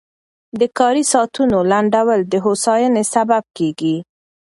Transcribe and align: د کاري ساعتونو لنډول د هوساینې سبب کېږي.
د 0.59 0.61
کاري 0.77 1.03
ساعتونو 1.11 1.57
لنډول 1.71 2.19
د 2.33 2.35
هوساینې 2.45 3.03
سبب 3.13 3.43
کېږي. 3.57 3.95